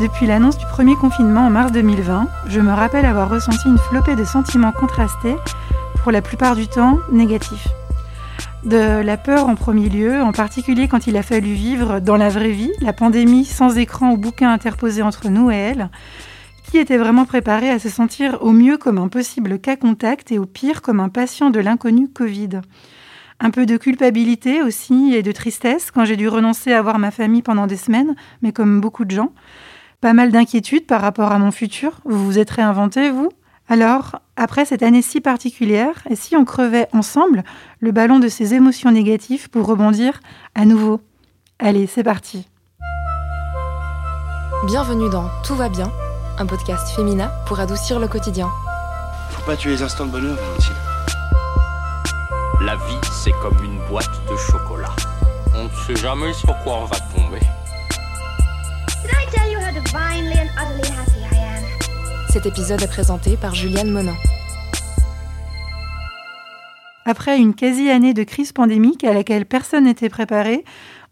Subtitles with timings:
[0.00, 4.14] Depuis l'annonce du premier confinement en mars 2020, je me rappelle avoir ressenti une flopée
[4.14, 5.34] de sentiments contrastés,
[6.04, 7.66] pour la plupart du temps négatifs.
[8.62, 12.28] De la peur en premier lieu, en particulier quand il a fallu vivre dans la
[12.28, 15.90] vraie vie, la pandémie sans écran ou bouquin interposé entre nous et elle,
[16.70, 20.38] qui était vraiment préparé à se sentir au mieux comme un possible cas contact et
[20.38, 22.60] au pire comme un patient de l'inconnu Covid.
[23.40, 27.10] Un peu de culpabilité aussi et de tristesse quand j'ai dû renoncer à voir ma
[27.10, 29.32] famille pendant des semaines, mais comme beaucoup de gens.
[30.00, 32.00] Pas mal d'inquiétudes par rapport à mon futur.
[32.04, 33.30] Vous vous êtes réinventé, vous?
[33.68, 37.42] Alors, après cette année si particulière, et si on crevait ensemble
[37.80, 40.20] le ballon de ces émotions négatives pour rebondir
[40.54, 41.00] à nouveau
[41.58, 42.46] Allez, c'est parti.
[44.66, 45.90] Bienvenue dans Tout va bien,
[46.38, 48.48] un podcast féminin pour adoucir le quotidien.
[49.30, 50.74] Faut pas tuer les instants de bonheur, Valentine.
[52.60, 54.94] La vie, c'est comme une boîte de chocolat.
[55.56, 57.40] On ne sait jamais sur quoi on va tomber.
[59.88, 62.28] Divinely and utterly happy I am?
[62.30, 64.16] Cet épisode est présenté par Juliane Monin.
[67.06, 70.64] Après une quasi-année de crise pandémique à laquelle personne n'était préparé,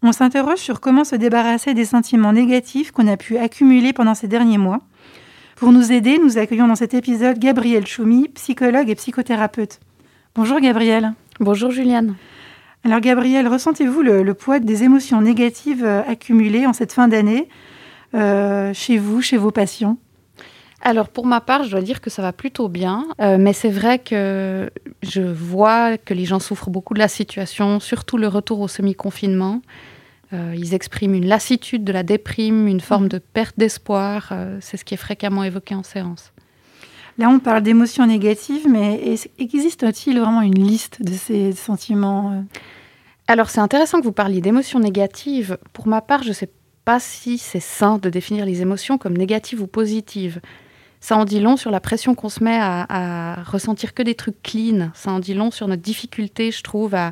[0.03, 4.27] on s'interroge sur comment se débarrasser des sentiments négatifs qu'on a pu accumuler pendant ces
[4.27, 4.81] derniers mois.
[5.55, 9.79] Pour nous aider, nous accueillons dans cet épisode Gabrielle Choumi, psychologue et psychothérapeute.
[10.35, 11.13] Bonjour Gabrielle.
[11.39, 12.15] Bonjour Juliane.
[12.83, 17.49] Alors Gabrielle, ressentez-vous le, le poids des émotions négatives euh, accumulées en cette fin d'année?
[18.13, 19.97] Chez vous, chez vos patients
[20.81, 23.69] Alors pour ma part, je dois dire que ça va plutôt bien, Euh, mais c'est
[23.69, 24.69] vrai que
[25.01, 29.61] je vois que les gens souffrent beaucoup de la situation, surtout le retour au semi-confinement.
[30.33, 34.29] Euh, ils expriment une lassitude de la déprime, une forme de perte d'espoir.
[34.31, 36.33] Euh, c'est ce qui est fréquemment évoqué en séance.
[37.17, 42.41] Là, on parle d'émotions négatives, mais existe-t-il vraiment une liste de ces sentiments euh?
[43.29, 45.57] Alors c'est intéressant que vous parliez d'émotions négatives.
[45.73, 46.49] Pour ma part, je ne sais
[46.87, 50.39] pas si c'est sain de définir les émotions comme négatives ou positives.
[51.01, 54.15] Ça en dit long sur la pression qu'on se met à, à ressentir que des
[54.15, 54.91] trucs clean.
[54.93, 57.07] Ça en dit long sur notre difficulté, je trouve, à,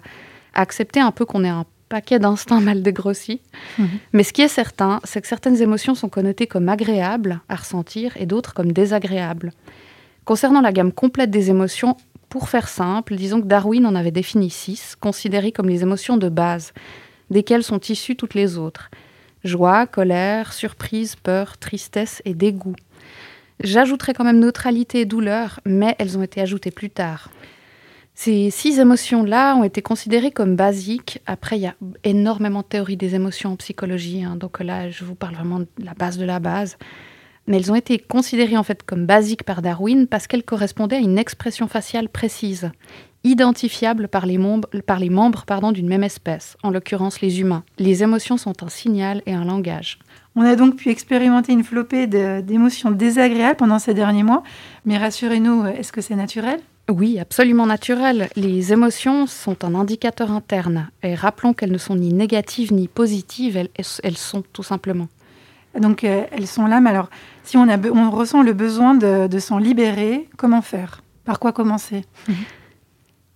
[0.53, 3.41] à accepter un peu qu'on ait un paquet d'instincts mal dégrossis.
[3.77, 3.89] Mhm.
[4.13, 8.15] Mais ce qui est certain, c'est que certaines émotions sont connotées comme agréables à ressentir
[8.15, 9.51] et d'autres comme désagréables.
[10.23, 11.97] Concernant la gamme complète des émotions,
[12.29, 16.29] pour faire simple, disons que Darwin en avait défini six, considérées comme les émotions de
[16.29, 16.71] base,
[17.29, 18.89] desquelles sont issues toutes les autres.
[19.45, 22.75] Joie, colère, surprise, peur, tristesse et dégoût.
[23.63, 27.29] J'ajouterai quand même neutralité et douleur, mais elles ont été ajoutées plus tard.
[28.15, 31.21] Ces six émotions-là ont été considérées comme basiques.
[31.27, 35.05] Après, il y a énormément de théories des émotions en psychologie, hein, donc là, je
[35.05, 36.77] vous parle vraiment de la base de la base.
[37.45, 40.99] Mais elles ont été considérées en fait comme basiques par Darwin parce qu'elles correspondaient à
[40.99, 42.71] une expression faciale précise,
[43.25, 47.63] identifiable par les membres, par les membres pardon, d'une même espèce, en l'occurrence les humains.
[47.79, 49.99] Les émotions sont un signal et un langage.
[50.37, 54.43] On a donc pu expérimenter une flopée d'émotions désagréables pendant ces derniers mois,
[54.85, 56.59] mais rassurez-nous, est-ce que c'est naturel?
[56.89, 58.29] Oui, absolument naturel.
[58.35, 60.89] Les émotions sont un indicateur interne.
[61.01, 63.69] Et rappelons qu'elles ne sont ni négatives ni positives, elles,
[64.03, 65.07] elles sont tout simplement.
[65.79, 67.09] Donc euh, elles sont là, mais alors
[67.43, 71.01] si on, a be- on ressent le besoin de, de s'en libérer, comment faire?
[71.25, 72.05] Par quoi commencer?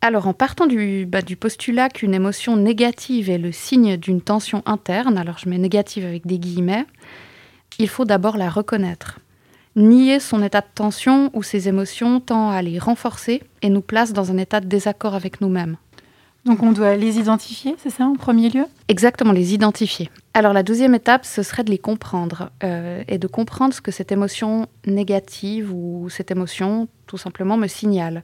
[0.01, 4.63] Alors, en partant du, bah, du postulat qu'une émotion négative est le signe d'une tension
[4.65, 6.85] interne, alors je mets négative avec des guillemets,
[7.79, 9.19] il faut d'abord la reconnaître.
[9.75, 14.13] Nier son état de tension ou ses émotions tend à les renforcer et nous place
[14.13, 15.77] dans un état de désaccord avec nous-mêmes.
[16.45, 18.65] Donc on doit les identifier, c'est ça en premier lieu?
[18.87, 20.09] Exactement, les identifier.
[20.33, 23.91] Alors la deuxième étape, ce serait de les comprendre euh, et de comprendre ce que
[23.91, 28.23] cette émotion négative ou cette émotion tout simplement me signale.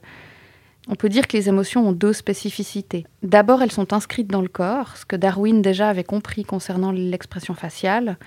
[0.88, 3.06] On peut dire que les émotions ont deux spécificités.
[3.22, 7.54] D'abord, elles sont inscrites dans le corps, ce que Darwin déjà avait compris concernant l'expression
[7.54, 8.18] faciale.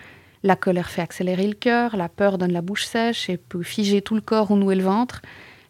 [0.43, 4.01] La colère fait accélérer le cœur, la peur donne la bouche sèche et peut figer
[4.01, 5.21] tout le corps ou nouer le ventre.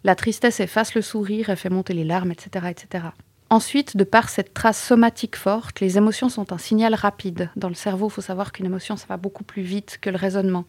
[0.03, 3.05] La tristesse efface le sourire et fait monter les larmes, etc., etc.
[3.51, 7.49] Ensuite, de par cette trace somatique forte, les émotions sont un signal rapide.
[7.55, 10.17] Dans le cerveau, il faut savoir qu'une émotion, ça va beaucoup plus vite que le
[10.17, 10.65] raisonnement.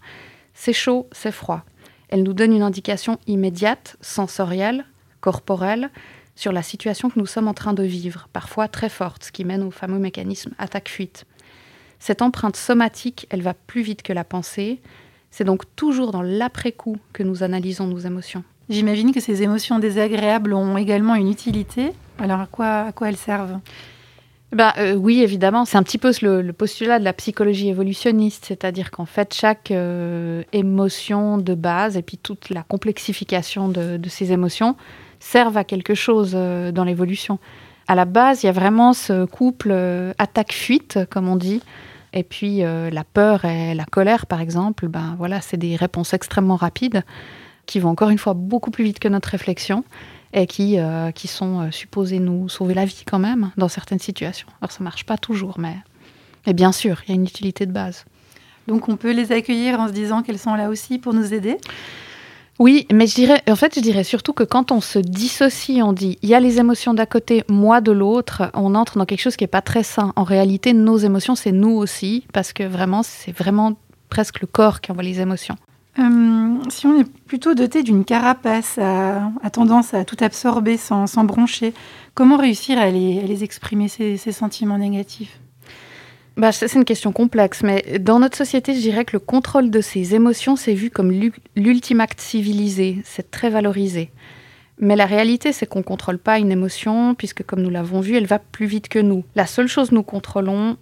[0.54, 1.64] C'est chaud, c'est froid.
[2.08, 4.86] Elle nous donne une indication immédiate, sensorielle,
[5.20, 5.90] corporelle,
[6.36, 9.44] sur la situation que nous sommes en train de vivre, parfois très forte, ce qui
[9.44, 11.26] mène au fameux mécanisme attaque-fuite.
[11.98, 14.80] Cette empreinte somatique, elle va plus vite que la pensée.
[15.30, 18.42] C'est donc toujours dans l'après-coup que nous analysons nos émotions.
[18.70, 21.92] J'imagine que ces émotions désagréables ont également une utilité.
[22.18, 23.58] Alors à quoi, à quoi elles servent?
[24.52, 28.46] Ben, euh, oui, évidemment, c'est un petit peu le, le postulat de la psychologie évolutionniste,
[28.46, 34.08] c'est-à-dire qu'en fait, chaque euh, émotion de base et puis toute la complexification de, de
[34.08, 34.76] ces émotions
[35.20, 37.38] servent à quelque chose euh, dans l'évolution.
[37.86, 41.62] À la base, il y a vraiment ce couple euh, attaque-fuite, comme on dit,
[42.12, 46.12] Et puis euh, la peur et la colère, par exemple, ben voilà, c'est des réponses
[46.12, 47.04] extrêmement rapides
[47.66, 49.84] qui vont encore une fois beaucoup plus vite que notre réflexion
[50.32, 50.76] et qui,
[51.14, 54.48] qui sont supposées nous sauver la vie quand même dans certaines situations.
[54.60, 55.76] Alors ça marche pas toujours, mais
[56.46, 58.06] et bien sûr, il y a une utilité de base.
[58.66, 61.58] Donc on peut les accueillir en se disant qu'elles sont là aussi pour nous aider?
[62.60, 65.94] Oui, mais je dirais, en fait, je dirais surtout que quand on se dissocie, on
[65.94, 69.22] dit il y a les émotions d'un côté, moi de l'autre, on entre dans quelque
[69.22, 70.12] chose qui n'est pas très sain.
[70.14, 73.78] En réalité, nos émotions, c'est nous aussi, parce que vraiment, c'est vraiment
[74.10, 75.56] presque le corps qui envoie les émotions.
[75.98, 81.72] Euh, si on est plutôt doté d'une carapace à, tendance à tout absorber sans, broncher,
[82.12, 85.40] comment réussir à les, exprimer, ces sentiments négatifs?
[86.40, 89.82] Bah, c'est une question complexe, mais dans notre société, je dirais que le contrôle de
[89.82, 94.10] ses émotions, c'est vu comme l'u- l'ultime acte civilisé, c'est très valorisé.
[94.78, 98.16] Mais la réalité, c'est qu'on ne contrôle pas une émotion, puisque comme nous l'avons vu,
[98.16, 99.22] elle va plus vite que nous.
[99.34, 100.78] La seule chose que nous contrôlons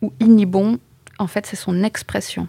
[0.00, 0.78] ou inhibons,
[1.18, 2.46] en fait, c'est son expression.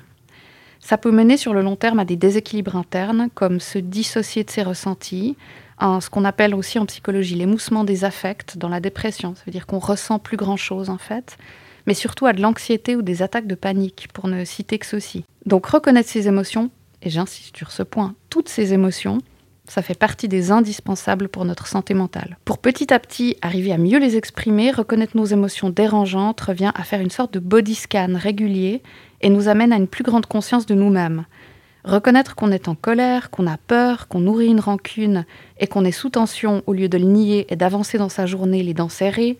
[0.79, 4.51] Ça peut mener sur le long terme à des déséquilibres internes, comme se dissocier de
[4.51, 5.35] ses ressentis,
[5.81, 9.33] ce qu'on appelle aussi en psychologie l'émoussement des affects dans la dépression.
[9.33, 11.39] Ça veut dire qu'on ressent plus grand-chose, en fait
[11.85, 15.25] mais surtout à de l'anxiété ou des attaques de panique, pour ne citer que ceci.
[15.45, 16.69] Donc reconnaître ses émotions,
[17.01, 19.19] et j'insiste sur ce point, toutes ces émotions,
[19.67, 22.37] ça fait partie des indispensables pour notre santé mentale.
[22.45, 26.83] Pour petit à petit arriver à mieux les exprimer, reconnaître nos émotions dérangeantes revient à
[26.83, 28.81] faire une sorte de body scan régulier
[29.21, 31.25] et nous amène à une plus grande conscience de nous-mêmes.
[31.83, 35.25] Reconnaître qu'on est en colère, qu'on a peur, qu'on nourrit une rancune
[35.59, 38.61] et qu'on est sous tension au lieu de le nier et d'avancer dans sa journée
[38.61, 39.37] les dents serrées,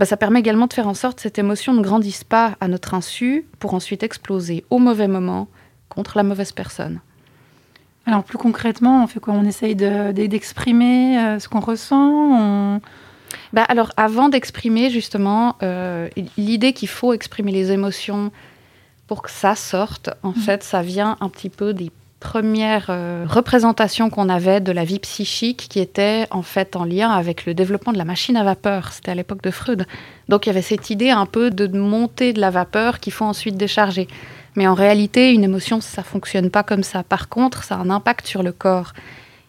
[0.00, 2.66] bah, ça permet également de faire en sorte que cette émotion ne grandisse pas à
[2.68, 5.46] notre insu pour ensuite exploser au mauvais moment
[5.90, 7.00] contre la mauvaise personne.
[8.06, 9.34] Alors plus concrètement, on fait quoi?
[9.34, 12.10] On essaye de- de- d'exprimer euh, ce qu'on ressent?
[12.10, 12.80] On-
[13.52, 16.08] Bah, alors avant d'exprimer justement euh,
[16.38, 18.32] l'idée qu'il faut exprimer les émotions
[19.06, 24.10] pour que ça sorte, en fait ça vient un petit peu des premières euh, représentations
[24.10, 27.92] qu'on avait de la vie psychique qui étaient en fait en lien avec le développement
[27.92, 28.92] de la machine à vapeur.
[28.92, 29.86] C'était à l'époque de Freud.
[30.28, 33.24] Donc il y avait cette idée un peu de monter de la vapeur qu'il faut
[33.24, 34.06] ensuite décharger.
[34.56, 37.02] Mais en réalité, une émotion, ça fonctionne pas comme ça.
[37.02, 38.92] Par contre, ça a un impact sur le corps.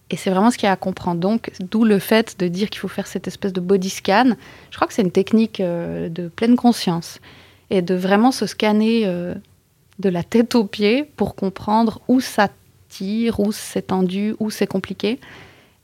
[0.09, 1.19] Et c'est vraiment ce qu'il y a à comprendre.
[1.19, 4.35] Donc, d'où le fait de dire qu'il faut faire cette espèce de body scan.
[4.69, 7.19] Je crois que c'est une technique euh, de pleine conscience.
[7.69, 9.33] Et de vraiment se scanner euh,
[9.99, 12.49] de la tête aux pieds pour comprendre où ça
[13.37, 15.19] où c'est tendu, où c'est compliqué.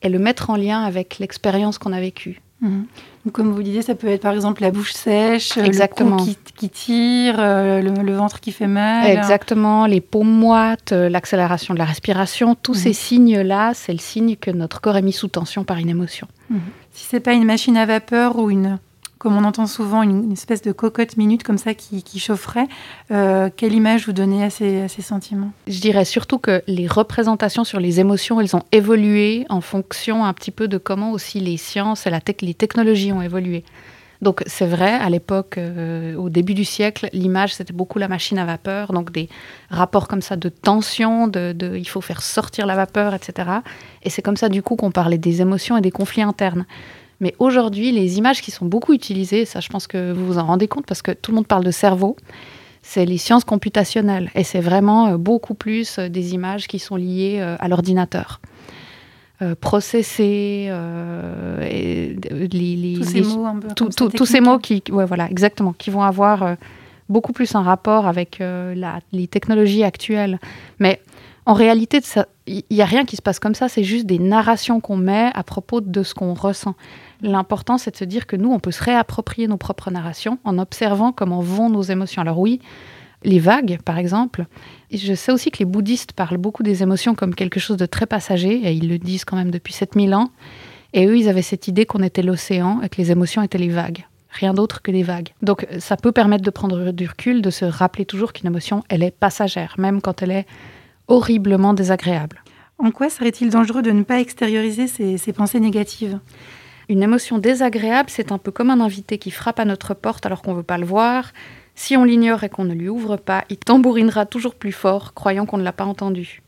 [0.01, 2.41] Et le mettre en lien avec l'expérience qu'on a vécue.
[2.61, 2.85] Mhm.
[3.25, 6.17] Donc, comme vous disiez, ça peut être par exemple la bouche sèche, Exactement.
[6.17, 9.09] le cou qui, qui tire, euh, le, le ventre qui fait mal.
[9.09, 12.79] Exactement, les paumes moites, euh, l'accélération de la respiration, tous Mhm.
[12.79, 16.27] ces signes-là, c'est le signe que notre corps est mis sous tension par une émotion.
[16.93, 18.79] Si c'est pas une machine à vapeur ou une,
[19.17, 22.67] comme on entend souvent, une, espèce de cocotte minute comme ça qui, qui chaufferait,
[23.11, 25.51] euh, quelle image vous donnez à ces, à ces sentiments?
[25.67, 30.33] Je dirais surtout que les représentations sur les émotions, elles ont évolué en fonction un
[30.33, 33.63] petit peu de comment aussi les sciences et la les technologies ont évolué.
[34.21, 38.39] Donc c'est vrai, à l'époque, euh, au début du siècle, l'image, c'était beaucoup la machine
[38.39, 39.29] à vapeur, donc des
[39.69, 43.49] rapports comme ça de tension, de, de- il faut faire sortir la vapeur, etc.
[44.03, 46.65] Et c'est comme ça, du coup, qu'on parlait des émotions et des conflits internes.
[47.19, 50.45] Mais aujourd'hui, les images qui sont beaucoup utilisées, ça je pense que vous vous en
[50.45, 52.15] rendez compte parce que tout le monde parle de cerveau,
[52.83, 54.29] c'est les sciences computationnelles.
[54.35, 58.39] Et c'est vraiment euh, beaucoup plus euh, des images qui sont liées euh, à l'ordinateur.
[59.41, 59.55] Euh, euh,
[61.69, 63.67] et, euh, les, les- Tous ces les- mots un peu.
[63.75, 66.55] tout- tout- tous ces mots qui, ouais, voilà, exactement, qui vont avoir euh,
[67.09, 70.39] beaucoup plus un rapport avec la- les technologies actuelles.
[70.79, 70.99] Mais
[71.47, 72.01] en réalité,
[72.45, 75.31] il n'y a rien qui se passe comme ça, c'est juste des narrations qu'on met
[75.33, 76.75] à propos de ce qu'on ressent.
[77.21, 80.59] L'important, c'est de se dire que nous, on peut se réapproprier nos propres narrations en
[80.59, 82.21] observant comment vont nos émotions.
[82.21, 82.59] Alors oui,
[83.23, 84.45] les vagues, par exemple.
[84.91, 88.07] Je sais aussi que les bouddhistes parlent beaucoup des émotions comme quelque chose de très
[88.07, 90.31] passager, et ils le disent quand même depuis 7000 ans.
[90.91, 93.69] Et eux, ils avaient cette idée qu'on était l'océan et que les émotions étaient les
[93.69, 94.05] vagues.
[94.31, 95.29] Rien d'autre que les vagues.
[95.41, 99.01] Donc ça peut permettre de prendre du recul, de se rappeler toujours qu'une émotion, elle
[99.01, 100.45] est passagère, même quand elle est
[101.07, 102.43] horriblement désagréable.
[102.77, 106.19] En quoi serait-il dangereux de ne pas extérioriser ces, ces pensées négatives?
[106.89, 110.41] Une émotion désagréable, c'est un peu comme un invité qui frappe à notre porte alors
[110.41, 111.33] qu'on ne veut pas le voir.
[111.75, 115.45] Si on l'ignore et qu'on ne lui ouvre pas, il tambourinera toujours plus fort, croyant
[115.45, 116.41] qu'on ne l'a pas entendu.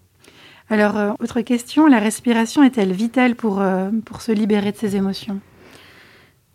[0.70, 4.96] Alors, euh, autre question, la respiration est-elle vitale pour, euh, pour se libérer de ces
[4.96, 5.40] émotions?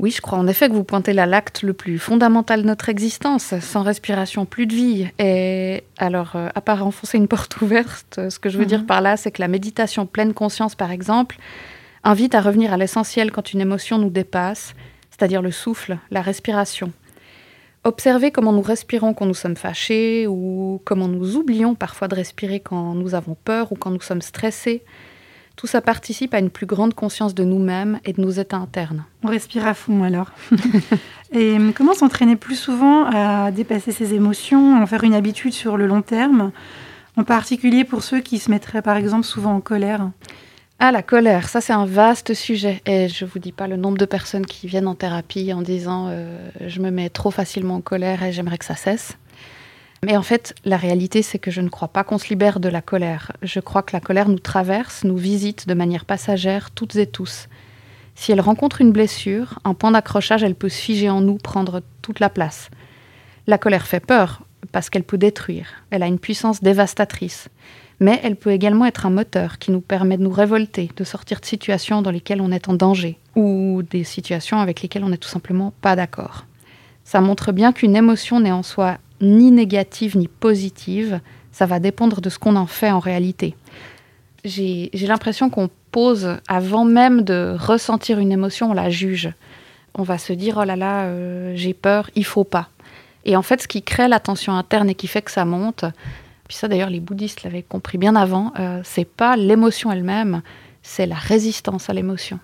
[0.01, 2.89] Oui, je crois en effet que vous pointez là l'acte le plus fondamental de notre
[2.89, 3.55] existence.
[3.61, 5.07] Sans respiration, plus de vie.
[5.19, 8.69] Et alors, euh, à part enfoncer une porte ouverte, ce que je veux Mhm.
[8.69, 11.37] dire par là, c'est que la méditation pleine conscience, par exemple,
[12.03, 14.75] invite à revenir à l'essentiel quand une émotion nous dépasse,
[15.11, 16.93] c'est-à-dire le souffle, la respiration.
[17.85, 22.61] Observer comment nous respirons quand nous sommes fâchés ou comment nous oublions parfois de respirer
[22.61, 24.83] quand nous avons peur ou quand nous sommes stressés.
[25.57, 29.05] Tout ça participe à une plus grande conscience de nous-mêmes et de nos états internes.
[29.23, 30.33] On respire à fond alors.
[31.33, 35.77] et comment s'entraîner plus souvent à dépasser ses émotions, à en faire une habitude sur
[35.77, 36.51] le long terme,
[37.17, 40.11] en particulier pour ceux qui se mettraient par exemple souvent en colère?
[40.81, 42.83] Ah, la colère, ça c'est un vaste sujet.
[42.85, 45.63] Et je ne vous dis pas le nombre de personnes qui viennent en thérapie en
[45.63, 49.17] disant euh, je me mets trop facilement en colère et j'aimerais que ça cesse.
[50.05, 52.69] Mais en fait, la réalité, c'est que je ne crois pas qu'on se libère de
[52.69, 53.33] la colère.
[53.43, 57.49] Je crois que la colère nous traverse, nous visite de manière passagère, toutes et tous.
[58.15, 61.83] Si elle rencontre une blessure, un point d'accrochage, elle peut se figer en nous, prendre
[62.03, 62.71] toute la place.
[63.47, 64.43] La colère fait peur
[64.73, 65.69] parce qu'elle peut détruire.
[65.91, 67.49] Elle a une puissance dévastatrice
[68.01, 71.41] mais elle peut également être un moteur qui nous permet de nous révolter, de sortir
[71.41, 75.17] de situations dans lesquelles on est en danger ou des situations avec lesquelles on n'est
[75.17, 76.47] tout simplement pas d'accord.
[77.05, 81.21] Ça montre bien qu'une émotion n'est en soi ni négative ni positive,
[81.53, 83.55] ça va dépendre de ce qu'on en fait en réalité.
[84.45, 89.33] J'ai l'impression qu'on pose, avant même de ressentir une émotion, on la juge.
[89.95, 92.69] On va se dire, oh là là, euh, j'ai peur, il faut pas.
[93.25, 95.85] Et en fait, ce qui crée la tension interne et qui fait que ça monte,
[96.47, 100.43] puis ça d'ailleurs les bouddhistes l'avaient compris bien avant, euh, c'est pas l'émotion elle-même,
[100.83, 102.39] c'est la résistance à l'émotion.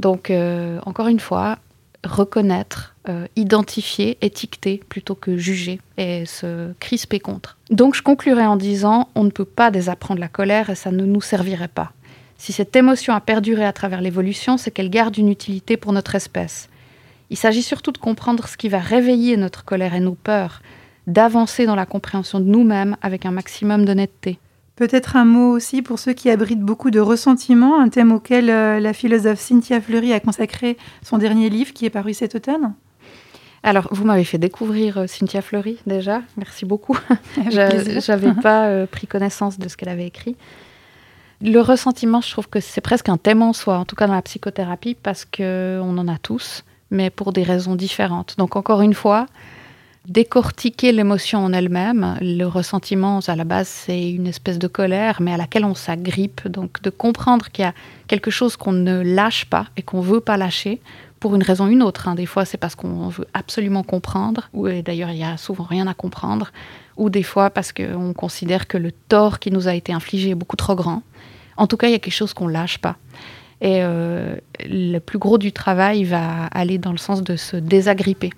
[0.00, 1.58] Donc euh, encore une fois,
[2.04, 7.58] reconnaître, euh, identifier, étiqueter plutôt que juger et se crisper contre.
[7.70, 11.04] Donc je conclurai en disant on ne peut pas désapprendre la colère et ça ne
[11.04, 11.92] nous servirait pas.
[12.38, 16.16] Si cette émotion a perduré à travers l'évolution, c'est qu'elle garde une utilité pour notre
[16.16, 16.68] espèce.
[17.30, 20.60] Il s'agit surtout de comprendre ce qui va réveiller notre colère et nos peurs,
[21.06, 24.38] d'avancer dans la compréhension de nous-mêmes avec un maximum d'honnêteté.
[24.76, 28.80] Peut-être un mot aussi pour ceux qui abritent beaucoup de ressentiments, un thème auquel euh,
[28.80, 32.72] la philosophe Cynthia Fleury a consacré son dernier livre qui est paru cet automne.
[33.62, 36.98] Alors, vous m'avez fait découvrir euh, Cynthia Fleury déjà, merci beaucoup.
[37.50, 40.36] J'avais pas euh, pris connaissance de ce qu'elle avait écrit.
[41.42, 44.14] Le ressentiment, je trouve que c'est presque un thème en soi, en tout cas dans
[44.14, 48.36] la psychothérapie, parce qu'on en a tous, mais pour des raisons différentes.
[48.38, 49.26] Donc, encore une fois,
[50.08, 52.16] décortiquer l'émotion en elle-même.
[52.20, 56.46] Le ressentiment, à la base, c'est une espèce de colère, mais à laquelle on s'agrippe.
[56.48, 57.74] Donc, de comprendre qu'il y a
[58.08, 60.80] quelque chose qu'on ne lâche pas et qu'on veut pas lâcher
[61.20, 62.08] pour une raison ou une autre.
[62.08, 62.16] Hein.
[62.16, 65.86] Des fois, c'est parce qu'on veut absolument comprendre, ou d'ailleurs, il y a souvent rien
[65.86, 66.50] à comprendre,
[66.96, 70.34] ou des fois parce qu'on considère que le tort qui nous a été infligé est
[70.34, 71.02] beaucoup trop grand.
[71.56, 72.96] En tout cas, il y a quelque chose qu'on lâche pas.
[73.60, 78.30] Et euh, le plus gros du travail va aller dans le sens de se désagripper.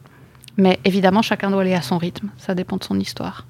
[0.57, 2.31] Mais évidemment, chacun doit aller à son rythme.
[2.39, 3.47] Ça dépend de son histoire.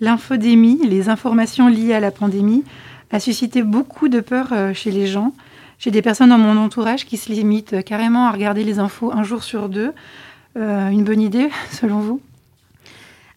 [0.00, 2.64] L'infodémie, les informations liées à la pandémie,
[3.12, 5.32] a suscité beaucoup de peur euh, chez les gens.
[5.78, 9.12] J'ai des personnes dans mon entourage qui se limitent euh, carrément à regarder les infos
[9.12, 9.92] un jour sur deux.
[10.56, 12.20] Euh, une bonne idée, selon vous?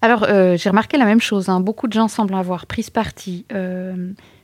[0.02, 1.50] Alors, j'ai remarqué la même chose.
[1.50, 1.60] Hein.
[1.62, 3.44] Beaucoup de gens semblent avoir pris ce parti.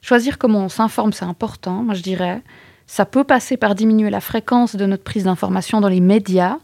[0.02, 2.42] choisir comment on s'informe, c'est important, moi je dirais.
[2.88, 6.58] Ça peut passer par diminuer la fréquence de notre prise d'information dans les médias,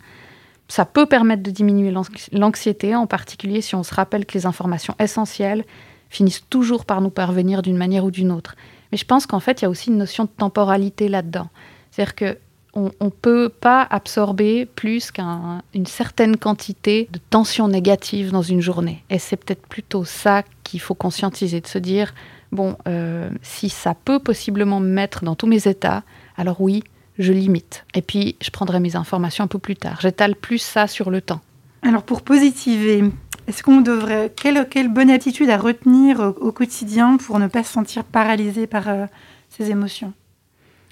[0.67, 1.93] ça peut permettre de diminuer
[2.31, 5.63] l'anxiété, en particulier si on se rappelle que les informations essentielles
[6.09, 8.55] finissent toujours par nous parvenir d'une manière ou d'une autre.
[8.91, 11.49] Mais je pense qu'en fait, il y a aussi une notion de temporalité là-dedans.
[11.91, 12.37] C'est-à-dire que
[12.73, 19.03] on ne peut pas absorber plus qu'une certaine quantité de tension négative dans une journée.
[19.09, 22.13] Et c'est peut-être plutôt ça qu'il faut conscientiser, de se dire,
[22.51, 26.03] bon, euh, si ça peut possiblement me mettre dans tous mes états,
[26.37, 26.83] alors oui,
[27.19, 27.85] je limite.
[27.93, 29.99] Et puis, je prendrai mes informations un peu plus tard.
[30.01, 31.41] J'étale plus ça sur le temps.
[31.81, 33.03] Alors, pour positiver,
[33.47, 34.31] est-ce qu'on devrait.
[34.35, 38.87] Quelle, quelle, bonne attitude à retenir au, quotidien pour ne pas se sentir paralysé par
[38.87, 39.05] euh,
[39.49, 40.13] ces émotions?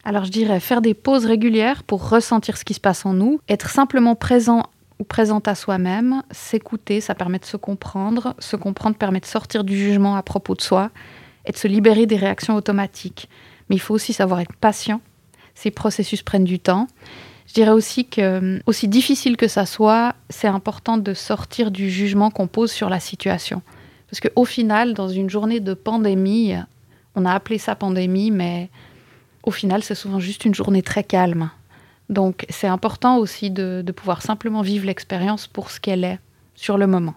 [0.04, 3.40] Alors, je dirais faire des pauses régulières pour ressentir ce qui se passe en nous,
[3.50, 4.64] être simplement présent
[5.00, 8.36] ou présente à soi-même, s'écouter, ça permet de se comprendre.
[8.40, 10.92] Se comprendre permet de sortir du jugement à propos de soi
[11.46, 13.30] et de se libérer des réactions automatiques.
[13.70, 15.02] Mais il faut aussi savoir être patient
[15.56, 16.88] ces processus prennent du temps.
[17.48, 21.90] Je dirais aussi que, euh, aussi difficile que ça soit, c'est important de sortir du
[21.90, 23.62] jugement qu'on pose sur la situation.
[24.10, 26.54] Parce qu'au final, dans une journée de pandémie,
[27.16, 28.70] on a appelé ça pandémie, mais
[29.44, 31.50] au final, c'est souvent juste une journée très calme.
[32.10, 36.20] Donc, c'est important aussi de, pouvoir simplement vivre l'expérience pour ce qu'elle est
[36.54, 37.16] sur le moment.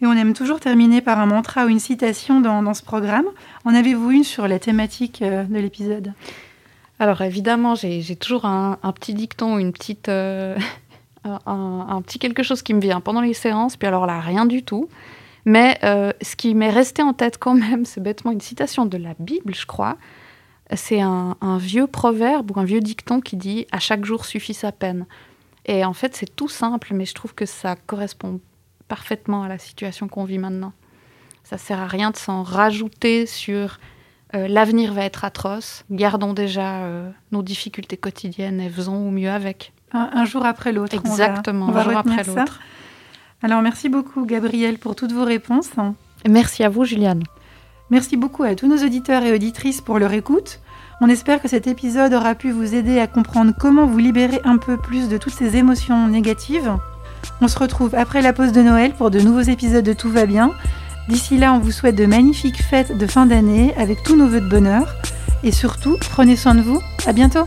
[0.00, 3.26] Et on aime toujours terminer par un mantra ou une citation dans, ce programme.
[3.64, 6.12] En avez-vous une sur la thématique euh, de l'épisode?
[6.98, 10.56] Alors évidemment, j'ai toujours un, petit dicton, une petite, euh,
[11.24, 14.62] un, petit quelque chose qui me vient pendant les séances, puis alors là, rien du
[14.62, 14.88] tout.
[15.44, 18.96] Mais euh, ce qui m'est resté en tête quand même, c'est bêtement une citation de
[18.96, 19.96] la Bible, je crois.
[20.74, 24.72] C'est un, vieux proverbe ou un vieux dicton qui dit⁇ À chaque jour suffit sa
[24.72, 25.02] peine⁇
[25.66, 28.40] Et en fait, c'est tout simple, mais je trouve que ça correspond
[28.88, 30.72] parfaitement à la situation qu'on vit maintenant.
[31.44, 33.78] Ça sert à rien de s'en rajouter sur
[34.36, 35.84] euh, l'avenir va être atroce.
[35.90, 39.72] Gardons déjà euh, nos difficultés quotidiennes et faisons au mieux avec.
[39.92, 40.96] Un, un jour après l'autre.
[41.04, 42.40] on va- Exactement, on va un jour après ça.
[42.40, 42.60] l'autre.
[43.42, 45.70] Alors merci beaucoup Gabriel pour toutes vos réponses.
[46.24, 47.22] Et Merci à vous, Juliane.
[47.90, 50.60] Merci beaucoup à tous nos auditeurs et auditrices pour leur écoute.
[51.00, 54.56] On espère que cet épisode aura pu vous aider à comprendre comment vous libérer un
[54.56, 56.72] peu plus de toutes ces émotions négatives.
[57.40, 60.24] On se retrouve après la pause de Noël pour de nouveaux épisodes de Tout va
[60.26, 60.52] bien.
[61.08, 64.40] D'ici là, on vous souhaite de magnifiques fêtes de fin d'année avec tous nos vœux
[64.40, 64.96] de bonheur.
[65.44, 66.80] Et surtout, prenez soin de vous.
[67.06, 67.46] À bientôt!